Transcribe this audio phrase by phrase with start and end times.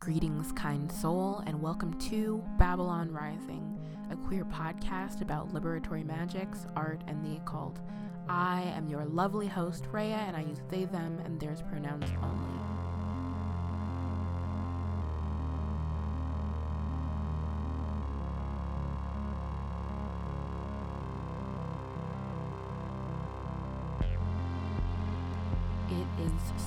[0.00, 3.78] Greetings, kind soul, and welcome to Babylon Rising,
[4.10, 7.80] a queer podcast about liberatory magics, art, and the occult.
[8.26, 12.79] I am your lovely host, Rhea, and I use they, them, and theirs pronouns only.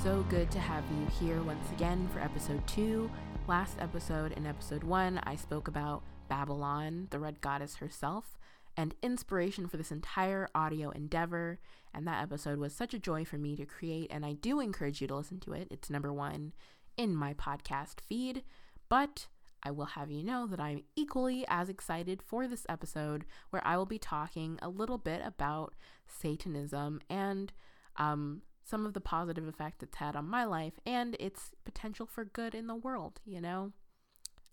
[0.04, 3.09] So good to have you here once again for episode two.
[3.47, 8.37] Last episode, in episode one, I spoke about Babylon, the red goddess herself,
[8.75, 11.57] and inspiration for this entire audio endeavor.
[11.93, 15.00] And that episode was such a joy for me to create, and I do encourage
[15.00, 15.69] you to listen to it.
[15.71, 16.51] It's number one
[16.97, 18.43] in my podcast feed,
[18.89, 19.28] but
[19.64, 23.78] I will have you know that I'm equally as excited for this episode where I
[23.78, 25.75] will be talking a little bit about
[26.06, 27.54] Satanism and
[27.95, 32.25] um, some of the positive effect it's had on my life and its potential for
[32.25, 33.72] good in the world, you know?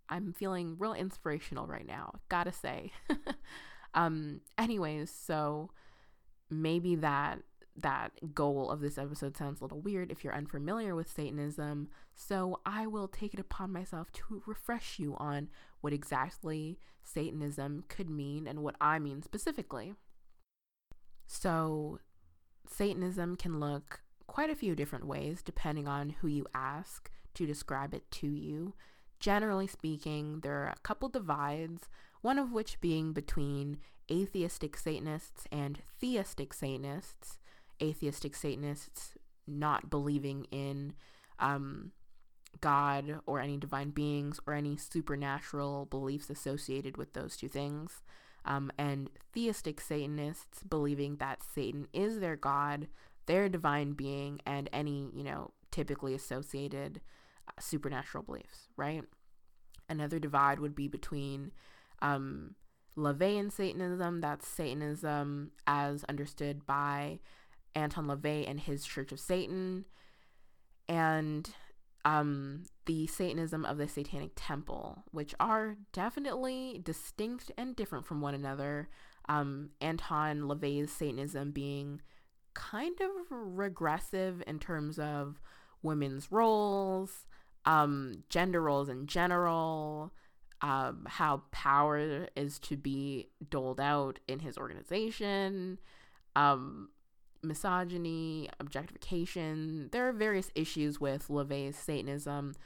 [0.09, 2.91] I'm feeling real inspirational right now, gotta say.
[3.95, 5.71] um, anyways, so
[6.51, 7.41] maybe that
[7.77, 12.61] that goal of this episode sounds a little weird if you're unfamiliar with Satanism, so
[12.67, 15.49] I will take it upon myself to refresh you on
[15.81, 19.95] what exactly Satanism could mean and what I mean specifically.
[21.27, 22.01] So,
[22.81, 27.93] Satanism can look quite a few different ways depending on who you ask to describe
[27.93, 28.73] it to you.
[29.19, 31.91] Generally speaking, there are a couple divides,
[32.23, 33.77] one of which being between
[34.11, 37.39] atheistic Satanists and theistic Satanists.
[37.83, 39.13] Atheistic Satanists
[39.47, 40.95] not believing in
[41.39, 41.93] um,
[42.63, 48.01] God or any divine beings or any supernatural beliefs associated with those two things.
[48.45, 52.89] Um, and theistic Satanists believing that Satan is their God,
[53.27, 57.01] their divine being, and any, you know, typically associated
[57.47, 59.03] uh, supernatural beliefs, right?
[59.89, 61.53] Another divide would be between
[62.01, 62.55] um,
[62.97, 67.21] LaVeyan Satanism, that's Satanism as understood by
[67.75, 69.85] Anton LaVey and his Church of Satan,
[70.89, 71.51] and
[72.05, 78.35] um, the Satanism of the Satanic Temple, which are definitely distinct and different from one
[78.35, 78.89] another.
[79.29, 82.01] Um, Anton LaVey's Satanism being
[82.53, 85.41] kind of regressive in terms of
[85.85, 87.29] women's roles,
[87.65, 90.13] um, gender roles in general,
[90.61, 95.79] um, how power is to be doled out in his organization,
[96.35, 96.89] um,
[97.41, 99.91] misogyny, objectification.
[99.93, 102.57] There are various issues with LaVey's Satanism.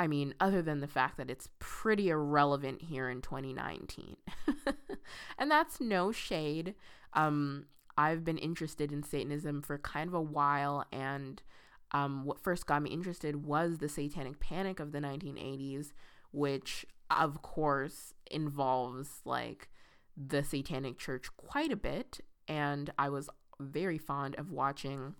[0.00, 4.16] I mean, other than the fact that it's pretty irrelevant here in 2019.
[5.38, 6.74] and that's no shade.
[7.12, 7.66] Um,
[7.98, 11.42] I've been interested in Satanism for kind of a while, and
[11.92, 15.92] um, what first got me interested was the Satanic Panic of the 1980s,
[16.32, 19.68] which, of course, involves like
[20.16, 22.20] the Satanic Church quite a bit.
[22.48, 23.28] And I was
[23.60, 25.14] very fond of watching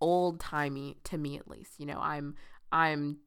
[0.00, 1.80] old timey to me at least.
[1.80, 2.36] You know, I'm
[2.70, 3.18] I'm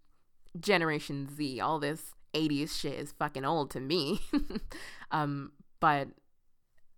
[0.59, 1.59] Generation Z.
[1.59, 4.19] All this 80s shit is fucking old to me.
[5.11, 6.09] um, but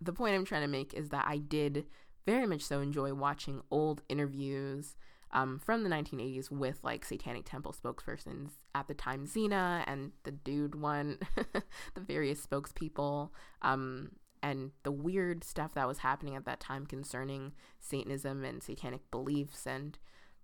[0.02, 1.86] the point I'm trying to make is that I did
[2.26, 4.96] very much so enjoy watching old interviews
[5.32, 10.32] um, from the 1980s with like Satanic Temple spokespersons at the time, Zeena and the
[10.32, 13.30] dude one, the various spokespeople.
[13.62, 14.12] Um,
[14.44, 19.66] and the weird stuff that was happening at that time concerning Satanism and satanic beliefs
[19.66, 19.98] and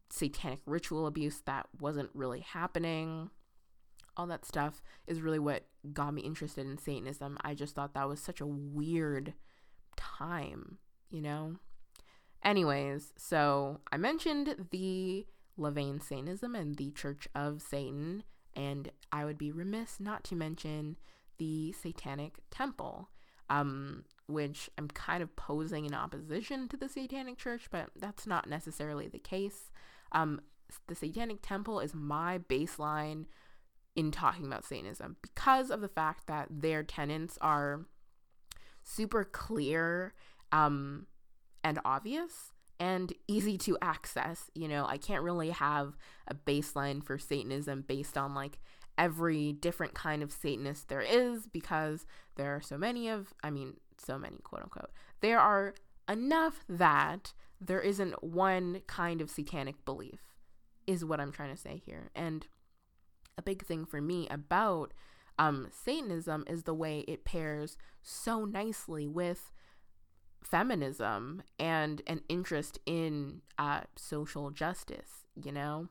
[0.10, 3.30] satanic ritual abuse that wasn't really happening.
[4.18, 7.38] All that stuff is really what got me interested in Satanism.
[7.42, 9.34] I just thought that was such a weird
[9.96, 10.78] time,
[11.10, 11.56] you know?
[12.44, 15.26] Anyways, so I mentioned the
[15.58, 18.24] LaVeyan Satanism and the Church of Satan,
[18.56, 20.98] and I would be remiss not to mention
[21.38, 23.10] the Satanic Temple
[23.50, 28.48] um, which I'm kind of posing in opposition to the Satanic Church, but that's not
[28.48, 29.72] necessarily the case.
[30.12, 30.42] Um,
[30.88, 33.26] the Satanic Temple is my baseline
[33.96, 37.86] in talking about Satanism because of the fact that their tenets are
[38.84, 40.14] super clear
[40.52, 41.08] um,
[41.64, 44.50] and obvious and easy to access.
[44.56, 45.98] You know, I can't really have
[46.28, 48.60] a baseline for Satanism based on like
[48.98, 52.06] every different kind of Satanist there is because
[52.36, 54.92] there are so many of, I mean, so many, quote unquote.
[55.22, 55.74] There are
[56.08, 60.22] enough that there isn't one kind of satanic belief,
[60.88, 62.10] is what I'm trying to say here.
[62.16, 62.48] And
[63.38, 64.94] a big thing for me about
[65.38, 69.52] um, Satanism is the way it pairs so nicely with
[70.44, 75.90] feminism and an interest in uh, social justice, you know?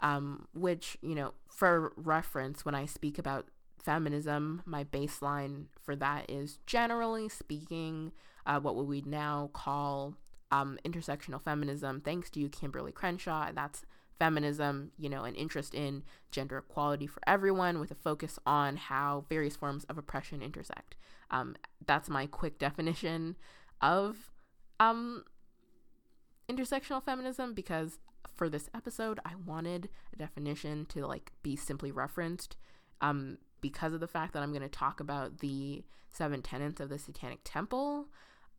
[0.00, 3.46] um, which, you know, for reference, when I speak about
[3.82, 8.12] feminism, my baseline for that is generally speaking
[8.46, 10.14] uh, what we now call
[10.50, 13.50] um, intersectional feminism, thanks to you, Kimberlé Crenshaw.
[13.52, 13.84] That's
[14.18, 19.24] feminism, you know, an interest in gender equality for everyone with a focus on how
[19.28, 20.96] various forms of oppression intersect.
[21.30, 21.56] Um,
[21.86, 23.36] that's my quick definition
[23.80, 24.32] of
[24.80, 25.24] um,
[26.48, 27.98] intersectional feminism because
[28.34, 32.56] for this episode, I wanted a definition to like be simply referenced
[33.00, 36.88] um, because of the fact that I'm going to talk about the seven tenets of
[36.88, 38.08] the Satanic Temple.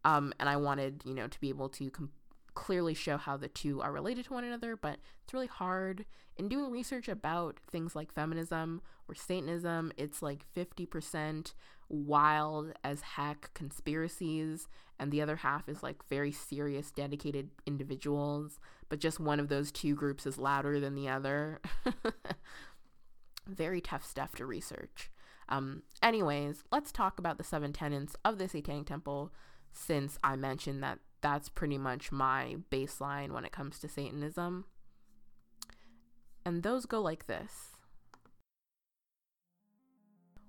[0.05, 2.11] Um, and I wanted, you know, to be able to com-
[2.53, 6.05] clearly show how the two are related to one another, but it's really hard.
[6.37, 11.53] In doing research about things like feminism or Satanism, it's like 50%
[11.89, 14.67] wild as heck conspiracies,
[14.99, 18.59] and the other half is like very serious, dedicated individuals,
[18.89, 21.61] but just one of those two groups is louder than the other.
[23.47, 25.09] very tough stuff to research.
[25.49, 29.31] Um, anyways, let's talk about the seven tenets of the Satanic Temple
[29.73, 34.65] since I mentioned that that's pretty much my baseline when it comes to Satanism.
[36.45, 37.71] And those go like this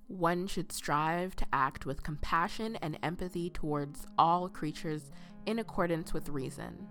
[0.07, 5.11] One should strive to act with compassion and empathy towards all creatures
[5.47, 6.87] in accordance with reason.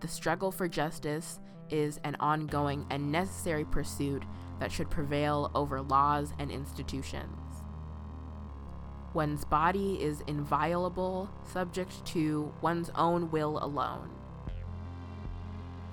[0.00, 1.38] The struggle for justice
[1.70, 4.24] is an ongoing and necessary pursuit
[4.60, 7.43] that should prevail over laws and institutions.
[9.14, 14.10] One's body is inviolable, subject to one's own will alone.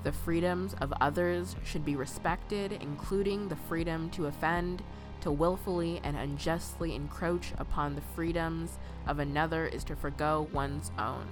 [0.03, 4.81] The freedoms of others should be respected, including the freedom to offend,
[5.21, 11.27] to willfully and unjustly encroach upon the freedoms of another is to forego one's own.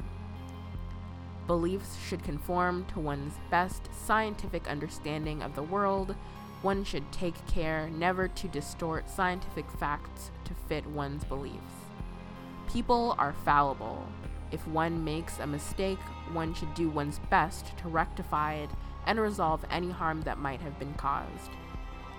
[1.48, 6.16] Beliefs should conform to one's best scientific understanding of the world.
[6.62, 11.56] One should take care never to distort scientific facts to fit one's beliefs.
[12.72, 14.06] People are fallible.
[14.52, 16.00] If one makes a mistake,
[16.34, 18.70] one should do one's best to rectify it
[19.06, 21.52] and resolve any harm that might have been caused.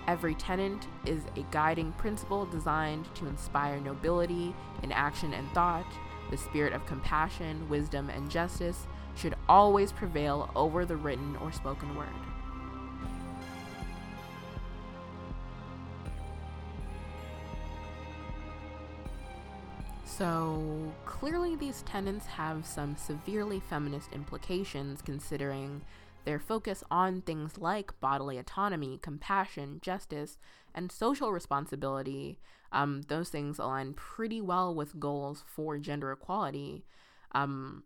[0.07, 5.85] Every tenet is a guiding principle designed to inspire nobility in action and thought.
[6.31, 11.95] The spirit of compassion, wisdom, and justice should always prevail over the written or spoken
[11.95, 12.07] word.
[20.21, 25.81] So, clearly, these tenets have some severely feminist implications considering
[26.25, 30.37] their focus on things like bodily autonomy, compassion, justice,
[30.75, 32.37] and social responsibility.
[32.71, 36.85] Um, those things align pretty well with goals for gender equality,
[37.31, 37.81] um,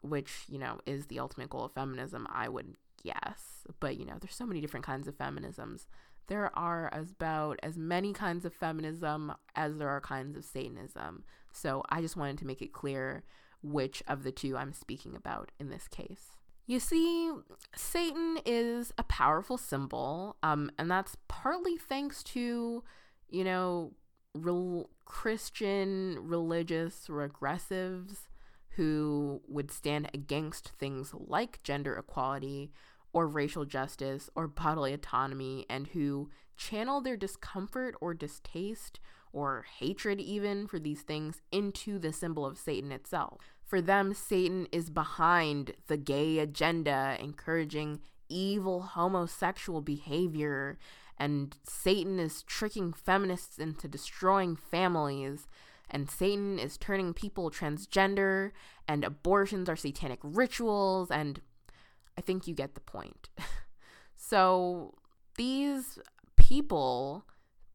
[0.00, 3.64] which, you know, is the ultimate goal of feminism, I would guess.
[3.80, 5.86] But, you know, there's so many different kinds of feminisms.
[6.30, 11.24] There are about as many kinds of feminism as there are kinds of Satanism.
[11.52, 13.24] So I just wanted to make it clear
[13.64, 16.36] which of the two I'm speaking about in this case.
[16.68, 17.32] You see,
[17.74, 22.84] Satan is a powerful symbol, um, and that's partly thanks to,
[23.28, 23.94] you know,
[24.32, 28.28] real Christian religious regressives
[28.76, 32.70] who would stand against things like gender equality
[33.12, 39.00] or racial justice or bodily autonomy and who channel their discomfort or distaste
[39.32, 43.54] or hatred even for these things into the symbol of Satan itself.
[43.64, 50.78] For them, Satan is behind the gay agenda, encouraging evil homosexual behavior,
[51.16, 55.46] and Satan is tricking feminists into destroying families.
[55.90, 58.52] And Satan is turning people transgender,
[58.88, 61.40] and abortions are satanic rituals, and
[62.20, 63.30] I think you get the point.
[64.14, 64.92] so
[65.38, 65.98] these
[66.36, 67.24] people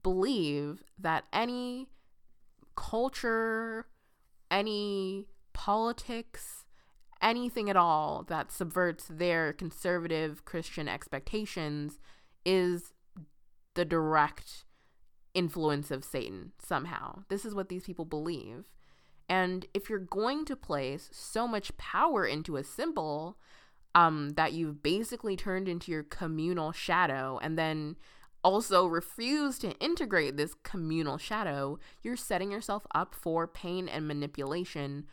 [0.04, 1.88] believe that any
[2.76, 3.88] culture,
[4.52, 6.64] any politics,
[7.24, 11.98] anything at all that subverts their conservative Christian expectations
[12.46, 12.94] is
[13.74, 14.64] the direct
[15.34, 17.24] influence of Satan somehow.
[17.30, 18.66] This is what these people believe.
[19.28, 23.40] And if you're going to place so much power into a symbol
[23.96, 27.96] um, that you've basically turned into your communal shadow and then
[28.44, 35.06] also refuse to integrate this communal shadow, you're setting yourself up for pain and manipulation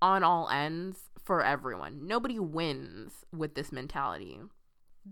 [0.00, 2.06] on all ends for everyone.
[2.06, 4.38] Nobody wins with this mentality.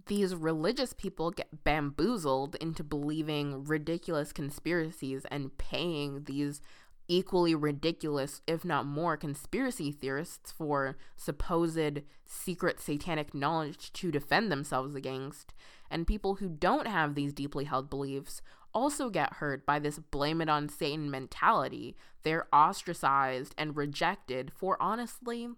[0.07, 6.61] These religious people get bamboozled into believing ridiculous conspiracies and paying these
[7.09, 14.95] equally ridiculous, if not more, conspiracy theorists for supposed secret satanic knowledge to defend themselves
[14.95, 15.55] against.
[15.91, 18.43] And people who don't have these deeply held beliefs
[18.75, 21.97] also get hurt by this blame it on Satan mentality.
[22.23, 25.49] They're ostracized and rejected for honestly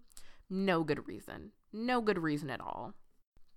[0.49, 1.51] no good reason.
[1.73, 2.93] No good reason at all.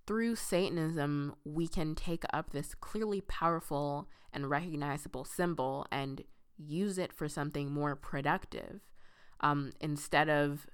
[0.05, 6.23] Through Satanism, we can take up this clearly powerful and recognizable symbol and
[6.57, 8.81] use it for something more productive.
[9.41, 10.67] Um, instead of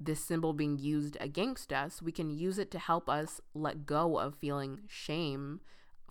[0.00, 4.18] this symbol being used against us, we can use it to help us let go
[4.18, 5.60] of feeling shame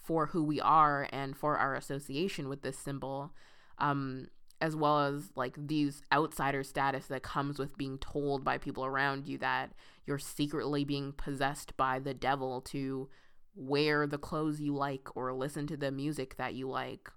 [0.01, 3.33] for who we are and for our association with this symbol,
[3.77, 4.27] um,
[4.59, 9.27] as well as like these outsider status that comes with being told by people around
[9.27, 9.71] you that
[10.05, 13.09] you're secretly being possessed by the devil to
[13.55, 17.11] wear the clothes you like or listen to the music that you like.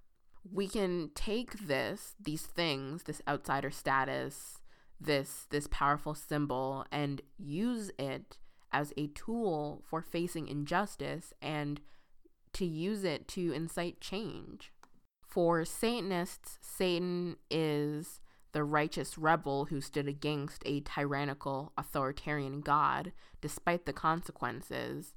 [0.49, 4.59] We can take this, these things, this outsider status,
[5.01, 8.37] this this powerful symbol and use it
[8.73, 11.81] as a tool for facing injustice and
[12.53, 14.73] to use it to incite change.
[15.27, 18.21] For Satanists, Satan is
[18.53, 25.15] the righteous rebel who stood against a tyrannical authoritarian God despite the consequences.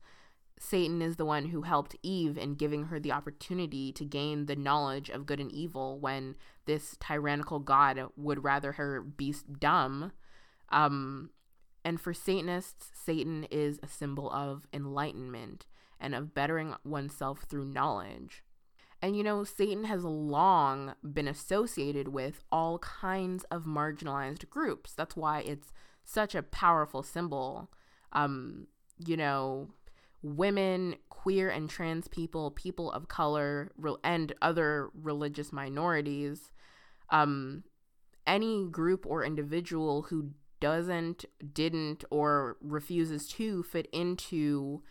[0.59, 4.55] Satan is the one who helped Eve in giving her the opportunity to gain the
[4.55, 10.11] knowledge of good and evil when this tyrannical God would rather her be dumb.
[10.69, 11.31] Um,
[11.83, 15.65] and for Satanists, Satan is a symbol of enlightenment
[15.99, 18.43] and of bettering oneself through knowledge.
[19.01, 24.93] And you know, Satan has long been associated with all kinds of marginalized groups.
[24.93, 25.73] That's why it's
[26.05, 27.69] such a powerful symbol.
[28.13, 28.67] Um,
[29.05, 29.71] you know,
[30.23, 36.51] women, queer and trans people, people of color, re- and other religious minorities,
[37.09, 37.63] um,
[38.25, 44.81] any group or individual who doesn't, didn't, or refuses to fit into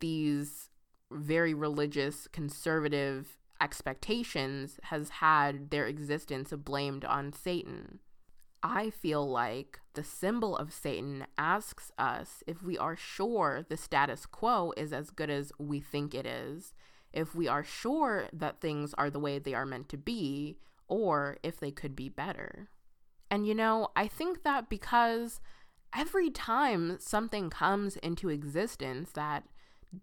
[0.00, 0.68] these
[1.10, 8.00] very religious, conservative expectations has had their existence blamed on Satan.
[8.62, 14.26] I feel like the symbol of Satan asks us if we are sure the status
[14.26, 16.74] quo is as good as we think it is,
[17.12, 20.58] if we are sure that things are the way they are meant to be,
[20.88, 22.68] or if they could be better.
[23.30, 25.40] And you know, I think that because
[25.96, 29.44] every time something comes into existence that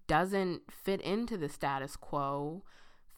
[0.08, 2.64] doesn't fit into the status quo,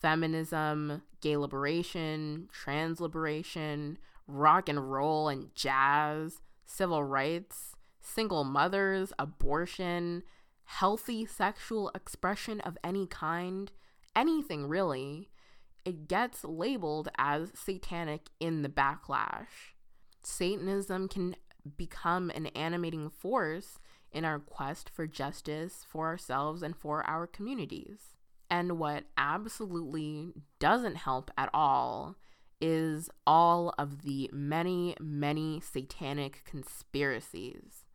[0.01, 10.24] feminism, gay liberation, trans liberation, rock and roll and jazz, civil rights, single mothers, abortion,
[10.65, 13.72] healthy sexual expression of any kind,
[14.15, 15.29] anything really,
[15.86, 19.74] it gets labeled as satanic in the backlash.
[20.24, 21.36] Satanism can
[21.77, 23.79] become an animating force
[24.12, 28.15] in our quest for justice for ourselves and for our communities.
[28.50, 32.15] And what absolutely doesn't help at all
[32.62, 37.86] is all of the many, many satanic conspiracies.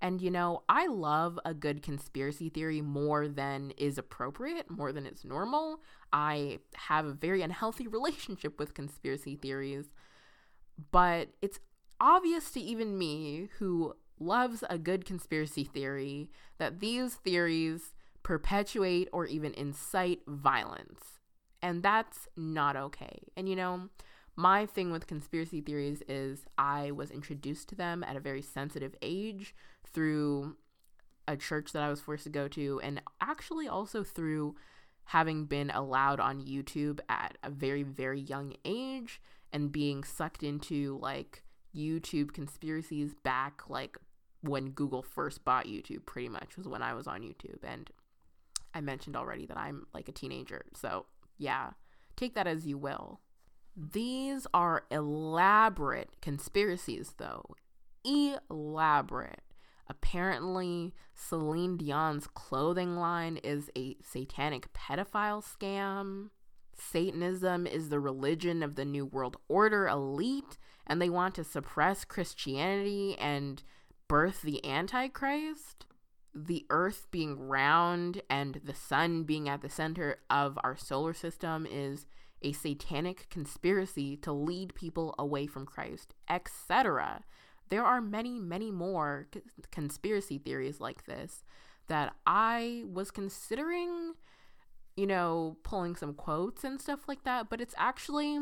[0.00, 5.06] And you know, I love a good conspiracy theory more than is appropriate, more than
[5.06, 5.80] is normal.
[6.12, 9.86] I have a very unhealthy relationship with conspiracy theories,
[10.90, 11.60] but it's
[12.00, 19.26] obvious to even me, who loves a good conspiracy theory, that these theories perpetuate or
[19.26, 21.15] even incite violence.
[21.62, 23.28] And that's not okay.
[23.36, 23.88] And you know,
[24.36, 28.94] my thing with conspiracy theories is I was introduced to them at a very sensitive
[29.00, 29.54] age
[29.92, 30.56] through
[31.26, 34.54] a church that I was forced to go to, and actually also through
[35.04, 39.20] having been allowed on YouTube at a very, very young age
[39.52, 41.42] and being sucked into like
[41.74, 43.96] YouTube conspiracies back like
[44.42, 47.62] when Google first bought YouTube, pretty much was when I was on YouTube.
[47.62, 47.90] And
[48.74, 50.64] I mentioned already that I'm like a teenager.
[50.74, 51.06] So
[51.38, 51.70] yeah,
[52.16, 53.20] take that as you will.
[53.76, 57.54] These are elaborate conspiracies, though.
[58.04, 59.42] Elaborate.
[59.88, 66.30] Apparently, Celine Dion's clothing line is a satanic pedophile scam.
[66.74, 72.04] Satanism is the religion of the New World Order elite, and they want to suppress
[72.04, 73.62] Christianity and
[74.08, 75.85] birth the Antichrist.
[76.36, 81.66] The Earth being round and the sun being at the center of our solar system
[81.66, 82.04] is
[82.42, 87.24] a satanic conspiracy to lead people away from Christ, etc.
[87.70, 89.40] There are many, many more c-
[89.70, 91.42] conspiracy theories like this
[91.88, 94.14] that I was considering,
[94.94, 98.38] you know, pulling some quotes and stuff like that, but it's actually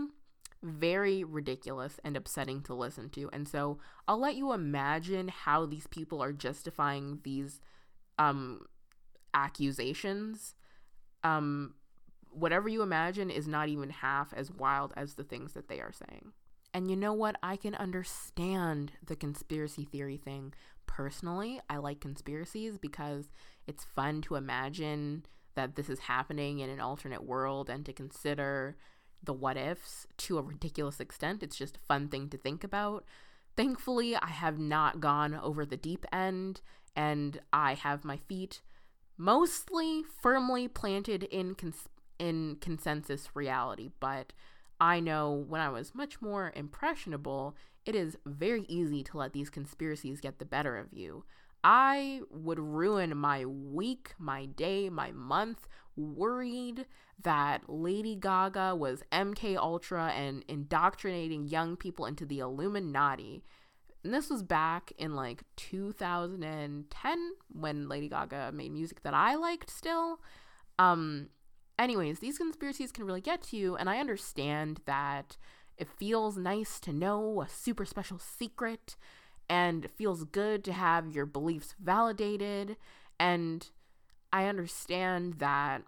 [0.62, 3.30] very ridiculous and upsetting to listen to.
[3.32, 7.60] And so I'll let you imagine how these people are justifying these
[8.18, 8.60] um
[9.32, 10.54] accusations
[11.24, 11.74] um,
[12.30, 15.92] whatever you imagine is not even half as wild as the things that they are
[15.92, 16.32] saying.
[16.72, 17.36] And you know what?
[17.42, 20.52] I can understand the conspiracy theory thing.
[20.86, 23.30] Personally, I like conspiracies because
[23.66, 28.76] it's fun to imagine that this is happening in an alternate world and to consider
[29.22, 31.42] the what ifs to a ridiculous extent.
[31.42, 33.04] It's just a fun thing to think about.
[33.56, 36.60] Thankfully, I have not gone over the deep end
[36.96, 38.60] and I have my feet
[39.16, 44.32] mostly firmly planted in cons- in consensus reality, but
[44.80, 49.50] I know when I was much more impressionable, it is very easy to let these
[49.50, 51.24] conspiracies get the better of you.
[51.62, 56.86] I would ruin my week, my day, my month worried
[57.22, 63.44] that Lady Gaga was MK Ultra and indoctrinating young people into the Illuminati.
[64.04, 69.70] And this was back in like 2010 when Lady Gaga made music that I liked
[69.70, 70.20] still.
[70.78, 71.28] Um
[71.78, 75.38] anyways, these conspiracies can really get to you and I understand that
[75.76, 78.96] it feels nice to know a super special secret
[79.48, 82.76] and it feels good to have your beliefs validated.
[83.18, 83.68] And
[84.32, 85.82] I understand that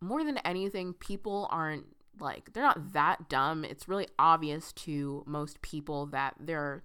[0.00, 1.86] more than anything, people aren't
[2.20, 3.64] like, they're not that dumb.
[3.64, 6.82] It's really obvious to most people that there are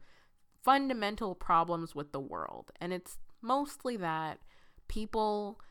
[0.68, 2.72] fundamental problems with the world.
[2.82, 4.40] And it's mostly that
[4.90, 5.62] people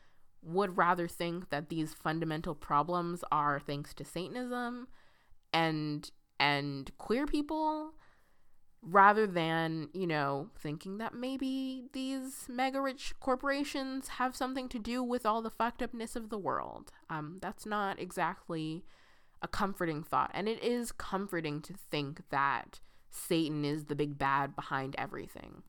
[0.41, 4.87] would rather think that these fundamental problems are thanks to Satanism
[5.53, 7.93] and and queer people
[8.81, 15.03] rather than, you know, thinking that maybe these mega rich corporations have something to do
[15.03, 16.91] with all the fucked upness of the world.
[17.07, 18.83] Um, that's not exactly
[19.43, 20.31] a comforting thought.
[20.33, 25.63] And it is comforting to think that Satan is the big bad behind everything.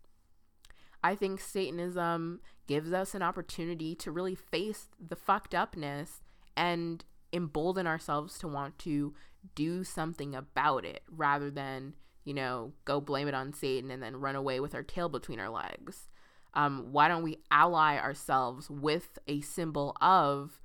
[1.02, 6.22] I think Satanism gives us an opportunity to really face the fucked upness
[6.56, 9.14] and embolden ourselves to want to
[9.54, 11.94] do something about it rather than
[12.28, 15.40] you know, go blame it on Satan and then run away with our tail between
[15.40, 16.10] our legs?
[16.52, 20.60] Um, why don't we ally ourselves with a symbol of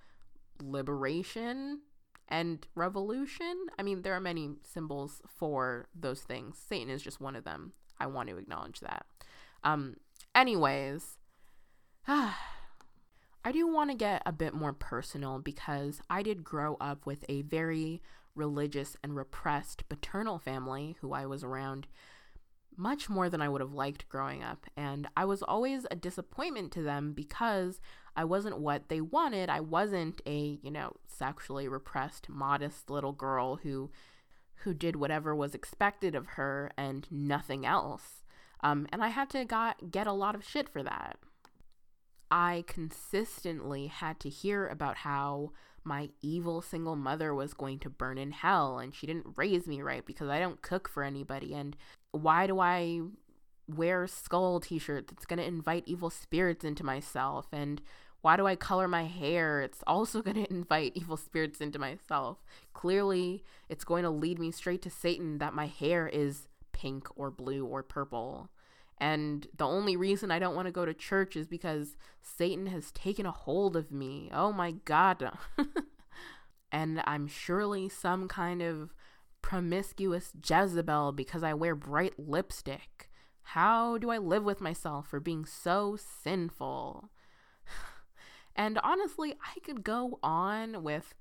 [0.62, 1.80] liberation
[2.28, 3.68] and revolution?
[3.78, 6.58] I mean, there are many symbols for those things.
[6.58, 7.74] Satan is just one of them.
[8.00, 9.06] I want to acknowledge that.
[9.64, 9.96] Um,
[10.36, 11.18] anyways,
[12.08, 17.26] I do want to get a bit more personal because I did grow up with
[17.28, 18.02] a very
[18.36, 21.88] religious, and repressed paternal family who I was around
[22.78, 24.66] much more than I would have liked growing up.
[24.76, 27.80] And I was always a disappointment to them because
[28.16, 29.50] I wasn't what they wanted.
[29.50, 33.92] I wasn't a, you know, sexually repressed, modest little girl who
[34.58, 38.24] who did whatever was expected of her and nothing else.
[38.62, 41.18] Um, and I had to got, get a lot of shit for that.
[42.32, 45.52] I consistently had to hear about how
[45.84, 49.82] my evil single mother was going to burn in hell and she didn't raise me
[49.82, 51.54] right because I don't cook for anybody.
[51.54, 51.76] And
[52.14, 53.02] why do I
[53.68, 57.48] wear skull t shirt that's going to invite evil spirits into myself?
[57.52, 57.82] And
[58.22, 59.62] why do I color my hair?
[59.62, 62.44] It's also going to invite evil spirits into myself.
[62.74, 67.30] Clearly, it's going to lead me straight to Satan that my hair is pink or
[67.30, 68.50] blue or purple.
[69.00, 72.92] And the only reason I don't want to go to church is because Satan has
[72.92, 74.30] taken a hold of me.
[74.32, 75.32] Oh my God.
[76.72, 78.94] and I'm surely some kind of
[79.44, 83.12] promiscuous Jezebel because I wear bright lipstick.
[83.44, 87.12] How do I live with myself for being so sinful?
[88.56, 91.14] and honestly, I could go on with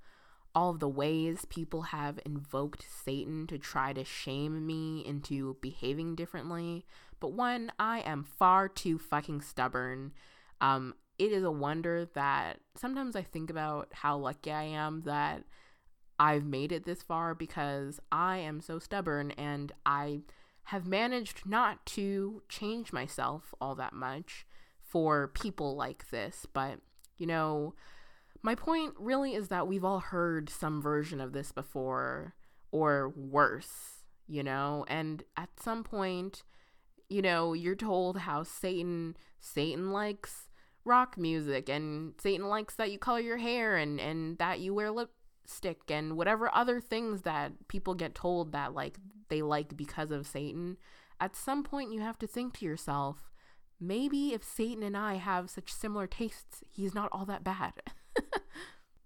[0.55, 6.15] all of the ways people have invoked Satan to try to shame me into behaving
[6.15, 6.87] differently.
[7.21, 10.13] But one, I am far too fucking stubborn.
[10.61, 15.45] Um, it is a wonder that sometimes I think about how lucky I am that
[16.23, 20.21] I've made it this far because I am so stubborn and I
[20.67, 24.47] have managed not to change myself all that much
[24.81, 26.47] for people like this.
[26.53, 26.79] But,
[27.19, 27.75] you know,
[28.41, 32.37] my point really is that we've all heard some version of this before
[32.71, 36.45] or worse, you know, and at some point,
[37.09, 40.47] you know, you're told how Satan Satan likes
[40.85, 44.93] rock music and Satan likes that you color your hair and and that you wear
[45.42, 50.26] lipstick and whatever other things that people get told that like they like because of
[50.26, 50.76] Satan.
[51.20, 53.31] At some point you have to think to yourself,
[53.81, 57.72] maybe if Satan and I have such similar tastes, he's not all that bad.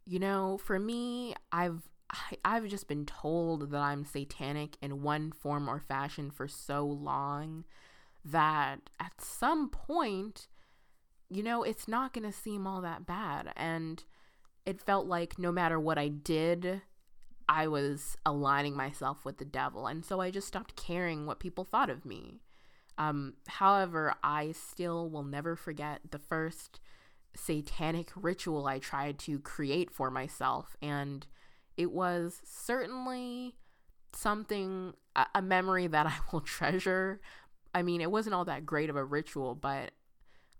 [0.06, 1.82] you know, for me, I've
[2.44, 7.64] I've just been told that I'm satanic in one form or fashion for so long
[8.24, 10.46] that at some point,
[11.28, 13.52] you know, it's not going to seem all that bad.
[13.56, 14.04] And
[14.66, 16.82] it felt like no matter what I did,
[17.48, 19.86] I was aligning myself with the devil.
[19.86, 22.40] And so I just stopped caring what people thought of me.
[22.98, 26.80] Um, however, I still will never forget the first
[27.36, 30.76] satanic ritual I tried to create for myself.
[30.82, 31.26] And
[31.76, 33.54] it was certainly
[34.12, 37.20] something, a, a memory that I will treasure.
[37.72, 39.92] I mean, it wasn't all that great of a ritual, but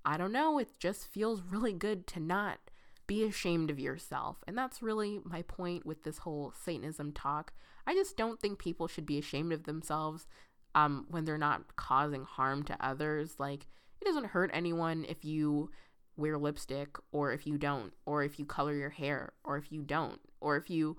[0.05, 2.59] I don't know, it just feels really good to not
[3.07, 4.39] be ashamed of yourself.
[4.47, 7.53] And that's really my point with this whole Satanism talk.
[7.87, 10.27] I just don't think people should be ashamed of themselves
[10.75, 13.37] um, when they're not causing harm to others.
[13.39, 13.67] Like,
[14.01, 15.71] it doesn't hurt anyone if you
[16.17, 19.83] wear lipstick or if you don't, or if you color your hair, or if you
[19.83, 20.97] don't, or if you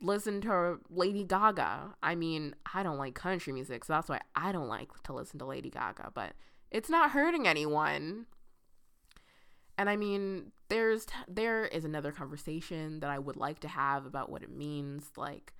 [0.00, 1.94] listen to Lady Gaga.
[2.02, 5.38] I mean, I don't like country music, so that's why I don't like to listen
[5.40, 6.32] to Lady Gaga, but
[6.70, 8.26] it's not hurting anyone.
[9.76, 14.30] And I mean, there's there is another conversation that I would like to have about
[14.30, 15.52] what it means like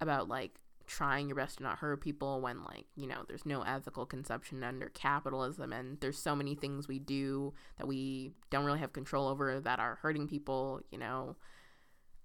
[0.00, 0.52] about like
[0.86, 4.64] trying your best to not hurt people when like, you know, there's no ethical conception
[4.64, 9.28] under capitalism and there's so many things we do that we don't really have control
[9.28, 11.36] over that are hurting people, you know.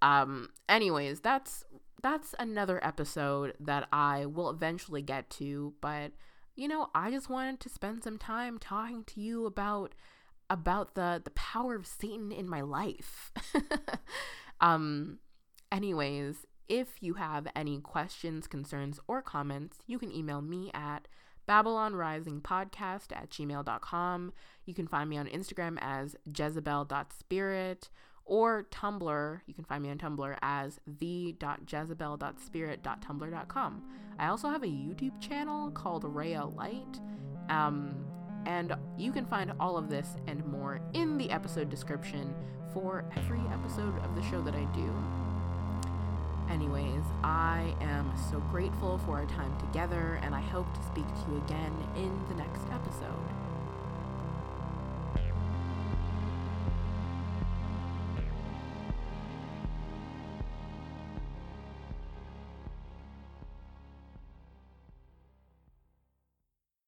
[0.02, 1.64] Um anyways, that's
[2.02, 6.14] that's another episode that I will eventually get to, but
[6.56, 9.94] you know, I just wanted to spend some time talking to you about
[10.50, 13.32] about the the power of Satan in my life.
[14.62, 15.20] um
[15.72, 21.08] anyways, if you have any questions, concerns, or comments, you can email me at
[21.48, 24.34] babylonrisingpodcast at gmail.com.
[24.66, 27.90] You can find me on Instagram as jezebel.spirit
[28.26, 29.42] or Tumblr.
[29.46, 33.84] You can find me on Tumblr as the.jezebel.spirit.tumblr.com.
[34.18, 37.00] I also have a YouTube channel called Rhea Light.
[37.50, 38.06] Um,
[38.46, 42.34] and you can find all of this and more in the episode description
[42.74, 44.94] for every episode of the show that I do.
[46.50, 51.32] Anyways, I am so grateful for our time together, and I hope to speak to
[51.32, 53.45] you again in the next episode.